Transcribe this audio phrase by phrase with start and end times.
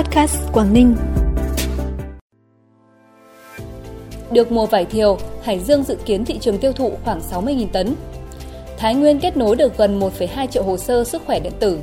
[0.00, 0.96] Podcast Quảng Ninh.
[4.32, 7.94] Được mùa vải thiều, Hải Dương dự kiến thị trường tiêu thụ khoảng 60.000 tấn.
[8.76, 11.78] Thái Nguyên kết nối được gần 1,2 triệu hồ sơ sức khỏe điện tử.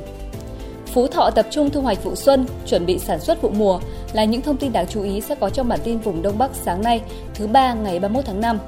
[0.86, 3.80] Phú Thọ tập trung thu hoạch vụ xuân, chuẩn bị sản xuất vụ mùa
[4.12, 6.50] là những thông tin đáng chú ý sẽ có trong bản tin vùng Đông Bắc
[6.54, 7.02] sáng nay,
[7.34, 8.58] thứ ba ngày 31 tháng 5.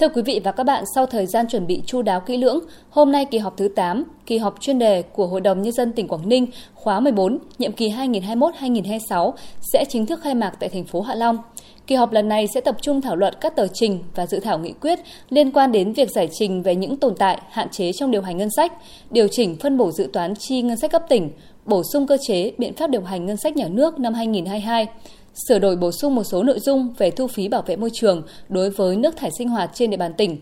[0.00, 2.60] Thưa quý vị và các bạn, sau thời gian chuẩn bị chu đáo kỹ lưỡng,
[2.90, 5.92] hôm nay kỳ họp thứ 8, kỳ họp chuyên đề của Hội đồng Nhân dân
[5.92, 9.32] tỉnh Quảng Ninh khóa 14, nhiệm kỳ 2021-2026
[9.72, 11.38] sẽ chính thức khai mạc tại thành phố Hạ Long.
[11.86, 14.58] Kỳ họp lần này sẽ tập trung thảo luận các tờ trình và dự thảo
[14.58, 14.98] nghị quyết
[15.30, 18.36] liên quan đến việc giải trình về những tồn tại, hạn chế trong điều hành
[18.36, 18.72] ngân sách,
[19.10, 21.30] điều chỉnh phân bổ dự toán chi ngân sách cấp tỉnh,
[21.64, 24.86] bổ sung cơ chế biện pháp điều hành ngân sách nhà nước năm 2022,
[25.34, 28.22] sửa đổi bổ sung một số nội dung về thu phí bảo vệ môi trường
[28.48, 30.36] đối với nước thải sinh hoạt trên địa bàn tỉnh,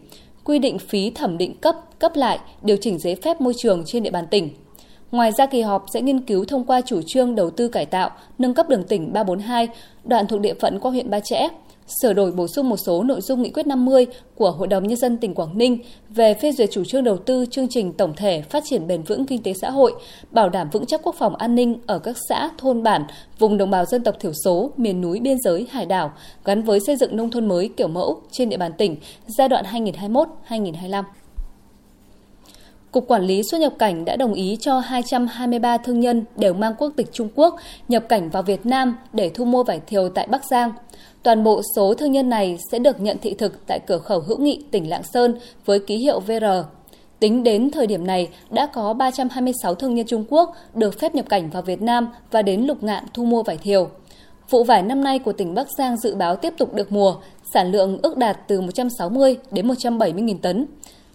[0.44, 4.02] quy định phí thẩm định cấp, cấp lại, điều chỉnh giấy phép môi trường trên
[4.02, 4.50] địa bàn tỉnh.
[5.10, 8.10] Ngoài ra kỳ họp sẽ nghiên cứu thông qua chủ trương đầu tư cải tạo,
[8.38, 9.68] nâng cấp đường tỉnh 342,
[10.04, 11.48] đoạn thuộc địa phận qua huyện Ba Chẽ,
[12.02, 14.96] sửa đổi bổ sung một số nội dung nghị quyết 50 của Hội đồng Nhân
[14.96, 15.78] dân tỉnh Quảng Ninh
[16.10, 19.26] về phê duyệt chủ trương đầu tư chương trình tổng thể phát triển bền vững
[19.26, 19.92] kinh tế xã hội,
[20.30, 23.04] bảo đảm vững chắc quốc phòng an ninh ở các xã, thôn bản,
[23.38, 26.12] vùng đồng bào dân tộc thiểu số, miền núi, biên giới, hải đảo,
[26.44, 29.64] gắn với xây dựng nông thôn mới kiểu mẫu trên địa bàn tỉnh giai đoạn
[30.48, 31.04] 2021-2025.
[32.92, 36.74] Cục Quản lý xuất nhập cảnh đã đồng ý cho 223 thương nhân đều mang
[36.78, 37.56] quốc tịch Trung Quốc
[37.88, 40.72] nhập cảnh vào Việt Nam để thu mua vải thiều tại Bắc Giang.
[41.22, 44.38] Toàn bộ số thương nhân này sẽ được nhận thị thực tại cửa khẩu hữu
[44.38, 46.44] nghị tỉnh Lạng Sơn với ký hiệu VR.
[47.20, 51.28] Tính đến thời điểm này, đã có 326 thương nhân Trung Quốc được phép nhập
[51.28, 53.88] cảnh vào Việt Nam và đến lục ngạn thu mua vải thiều.
[54.50, 57.14] Vụ vải năm nay của tỉnh Bắc Giang dự báo tiếp tục được mùa,
[57.54, 60.66] sản lượng ước đạt từ 160 đến 170 000 tấn.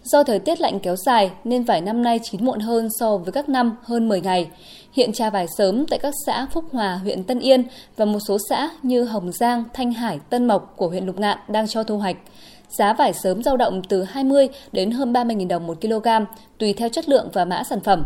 [0.04, 3.32] Do thời tiết lạnh kéo dài nên vải năm nay chín muộn hơn so với
[3.32, 4.48] các năm hơn 10 ngày.
[4.92, 7.64] Hiện trà vải sớm tại các xã Phúc Hòa, huyện Tân Yên
[7.96, 11.38] và một số xã như Hồng Giang, Thanh Hải, Tân Mộc của huyện Lục Ngạn
[11.48, 12.16] đang cho thu hoạch.
[12.68, 16.08] Giá vải sớm dao động từ 20 đến hơn 30.000 đồng một kg,
[16.58, 18.04] tùy theo chất lượng và mã sản phẩm.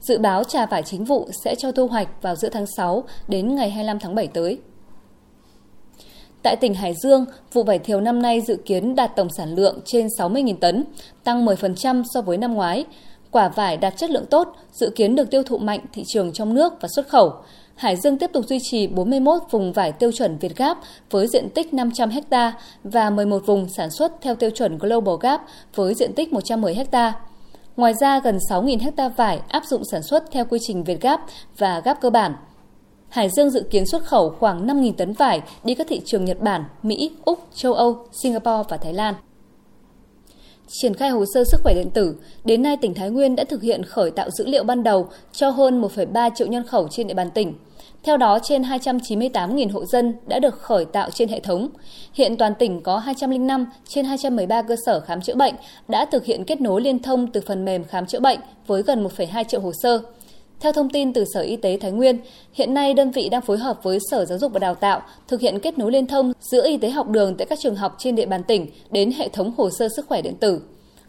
[0.00, 3.54] Dự báo trà vải chính vụ sẽ cho thu hoạch vào giữa tháng 6 đến
[3.54, 4.58] ngày 25 tháng 7 tới.
[6.46, 9.80] Tại tỉnh Hải Dương, vụ vải thiều năm nay dự kiến đạt tổng sản lượng
[9.84, 10.84] trên 60.000 tấn,
[11.24, 12.84] tăng 10% so với năm ngoái.
[13.30, 16.54] Quả vải đạt chất lượng tốt, dự kiến được tiêu thụ mạnh thị trường trong
[16.54, 17.32] nước và xuất khẩu.
[17.74, 20.78] Hải Dương tiếp tục duy trì 41 vùng vải tiêu chuẩn Việt Gap
[21.10, 22.52] với diện tích 500 ha
[22.84, 25.42] và 11 vùng sản xuất theo tiêu chuẩn Global Gap
[25.74, 27.12] với diện tích 110 ha.
[27.76, 31.20] Ngoài ra, gần 6.000 ha vải áp dụng sản xuất theo quy trình Việt Gap
[31.58, 32.34] và Gap cơ bản.
[33.16, 36.40] Hải Dương dự kiến xuất khẩu khoảng 5.000 tấn vải đi các thị trường Nhật
[36.40, 39.14] Bản, Mỹ, Úc, châu Âu, Singapore và Thái Lan.
[40.68, 43.62] Triển khai hồ sơ sức khỏe điện tử, đến nay tỉnh Thái Nguyên đã thực
[43.62, 47.14] hiện khởi tạo dữ liệu ban đầu cho hơn 1,3 triệu nhân khẩu trên địa
[47.14, 47.54] bàn tỉnh.
[48.02, 51.68] Theo đó, trên 298.000 hộ dân đã được khởi tạo trên hệ thống.
[52.12, 55.54] Hiện toàn tỉnh có 205 trên 213 cơ sở khám chữa bệnh
[55.88, 59.04] đã thực hiện kết nối liên thông từ phần mềm khám chữa bệnh với gần
[59.04, 60.00] 1,2 triệu hồ sơ.
[60.60, 62.18] Theo thông tin từ Sở Y tế Thái Nguyên,
[62.52, 65.40] hiện nay đơn vị đang phối hợp với Sở Giáo dục và Đào tạo thực
[65.40, 68.14] hiện kết nối liên thông giữa y tế học đường tại các trường học trên
[68.14, 70.60] địa bàn tỉnh đến hệ thống hồ sơ sức khỏe điện tử.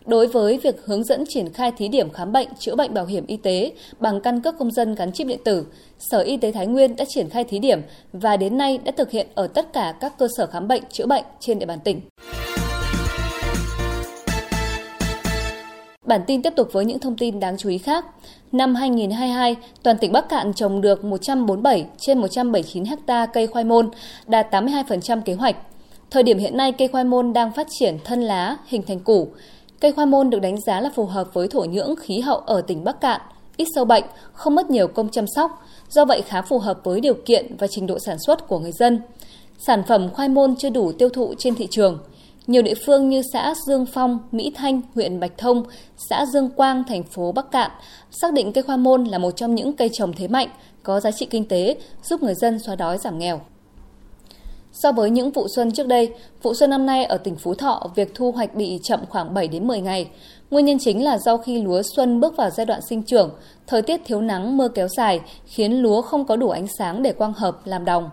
[0.06, 3.26] Đối với việc hướng dẫn triển khai thí điểm khám bệnh, chữa bệnh bảo hiểm
[3.28, 5.66] y tế bằng căn cước công dân gắn chip điện tử,
[6.00, 7.82] Sở Y tế Thái Nguyên đã triển khai thí điểm
[8.14, 11.06] và đến nay đã thực hiện ở tất cả các cơ sở khám bệnh, chữa
[11.06, 12.02] bệnh trên địa bàn tỉnh.
[16.06, 18.06] Bản tin tiếp tục với những thông tin đáng chú ý khác.
[18.52, 23.90] Năm 2022, toàn tỉnh Bắc Cạn trồng được 147 trên 179 ha cây khoai môn,
[24.28, 25.56] đạt 82% kế hoạch.
[26.12, 29.28] Thời điểm hiện nay, cây khoai môn đang phát triển thân lá, hình thành củ.
[29.80, 32.62] Cây khoai môn được đánh giá là phù hợp với thổ nhưỡng khí hậu ở
[32.62, 33.22] tỉnh Bắc Cạn,
[33.58, 34.04] ít sâu bệnh,
[34.34, 37.68] không mất nhiều công chăm sóc, do vậy khá phù hợp với điều kiện và
[37.68, 39.02] trình độ sản xuất của người dân.
[39.58, 42.00] Sản phẩm khoai môn chưa đủ tiêu thụ trên thị trường–
[42.48, 45.64] nhiều địa phương như xã Dương Phong, Mỹ Thanh, huyện Bạch Thông,
[46.10, 47.72] xã Dương Quang, thành phố Bắc Cạn
[48.12, 50.48] xác định cây khoa môn là một trong những cây trồng thế mạnh,
[50.84, 53.42] có giá trị kinh tế, giúp người dân xóa đói giảm nghèo.
[54.72, 57.90] So với những vụ xuân trước đây, vụ xuân năm nay ở tỉnh Phú Thọ,
[57.96, 60.10] việc thu hoạch bị chậm khoảng 7 đến 10 ngày.
[60.52, 63.30] Nguyên nhân chính là do khi lúa xuân bước vào giai đoạn sinh trưởng,
[63.68, 67.14] thời tiết thiếu nắng, mưa kéo dài khiến lúa không có đủ ánh sáng để
[67.14, 68.10] quang hợp làm đồng.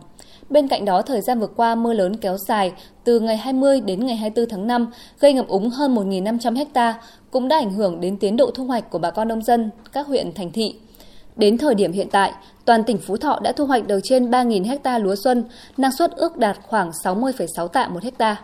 [0.50, 2.72] Bên cạnh đó, thời gian vừa qua mưa lớn kéo dài
[3.04, 4.86] từ ngày 20 đến ngày 24 tháng 5
[5.20, 7.00] gây ngập úng hơn 1.500 ha,
[7.30, 10.06] cũng đã ảnh hưởng đến tiến độ thu hoạch của bà con nông dân các
[10.06, 10.74] huyện thành thị.
[11.36, 12.32] Đến thời điểm hiện tại,
[12.64, 15.44] toàn tỉnh Phú Thọ đã thu hoạch được trên 3.000 ha lúa xuân,
[15.76, 18.36] năng suất ước đạt khoảng 60,6 tạ một hecta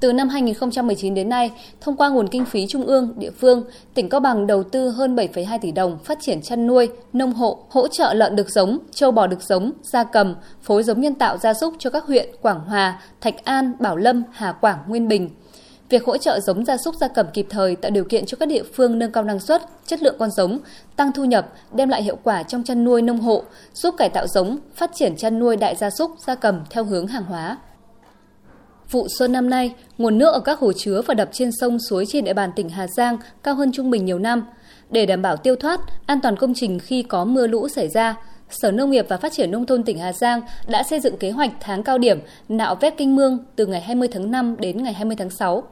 [0.00, 1.50] từ năm 2019 đến nay,
[1.80, 3.64] thông qua nguồn kinh phí trung ương, địa phương,
[3.94, 7.58] tỉnh Cao Bằng đầu tư hơn 7,2 tỷ đồng phát triển chăn nuôi, nông hộ,
[7.70, 11.38] hỗ trợ lợn được giống, châu bò được giống, gia cầm, phối giống nhân tạo
[11.38, 15.30] gia súc cho các huyện Quảng Hòa, Thạch An, Bảo Lâm, Hà Quảng, Nguyên Bình.
[15.88, 18.46] Việc hỗ trợ giống gia súc gia cầm kịp thời tạo điều kiện cho các
[18.46, 20.58] địa phương nâng cao năng suất, chất lượng con giống,
[20.96, 23.42] tăng thu nhập, đem lại hiệu quả trong chăn nuôi nông hộ,
[23.74, 27.06] giúp cải tạo giống, phát triển chăn nuôi đại gia súc gia cầm theo hướng
[27.06, 27.58] hàng hóa.
[28.90, 32.06] Vụ xuân năm nay, nguồn nước ở các hồ chứa và đập trên sông suối
[32.06, 34.42] trên địa bàn tỉnh Hà Giang cao hơn trung bình nhiều năm.
[34.90, 38.14] Để đảm bảo tiêu thoát, an toàn công trình khi có mưa lũ xảy ra,
[38.50, 41.30] Sở Nông nghiệp và Phát triển Nông thôn tỉnh Hà Giang đã xây dựng kế
[41.30, 44.92] hoạch tháng cao điểm nạo vét kinh mương từ ngày 20 tháng 5 đến ngày
[44.92, 45.62] 20 tháng 6.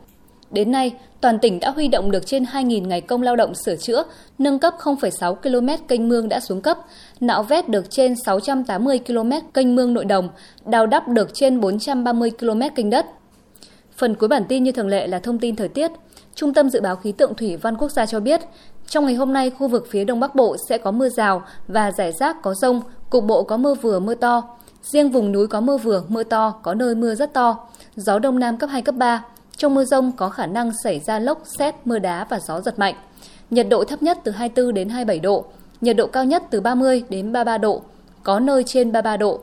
[0.50, 3.76] Đến nay, toàn tỉnh đã huy động được trên 2.000 ngày công lao động sửa
[3.76, 4.04] chữa,
[4.38, 6.78] nâng cấp 0,6 km kênh mương đã xuống cấp,
[7.20, 10.28] nạo vét được trên 680 km kênh mương nội đồng,
[10.64, 13.06] đào đắp được trên 430 km kênh đất.
[13.96, 15.90] Phần cuối bản tin như thường lệ là thông tin thời tiết.
[16.34, 18.40] Trung tâm Dự báo Khí tượng Thủy văn Quốc gia cho biết,
[18.86, 21.92] trong ngày hôm nay khu vực phía Đông Bắc Bộ sẽ có mưa rào và
[21.92, 22.80] rải rác có rông,
[23.10, 24.56] cục bộ có mưa vừa mưa to.
[24.82, 27.68] Riêng vùng núi có mưa vừa, mưa to, có nơi mưa rất to.
[27.96, 29.24] Gió Đông Nam cấp 2, cấp 3.
[29.58, 32.78] Trong mưa rông có khả năng xảy ra lốc, xét, mưa đá và gió giật
[32.78, 32.94] mạnh.
[33.50, 35.44] Nhiệt độ thấp nhất từ 24 đến 27 độ,
[35.80, 37.82] nhiệt độ cao nhất từ 30 đến 33 độ,
[38.22, 39.40] có nơi trên 33 độ.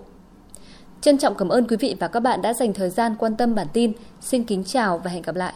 [1.01, 3.56] Trân trọng cảm ơn quý vị và các bạn đã dành thời gian quan tâm
[3.56, 3.91] bản tin.
[4.21, 5.53] Xin kính chào và hẹn gặp lại.